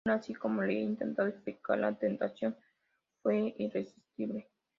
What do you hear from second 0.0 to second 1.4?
Aun así, como he intentado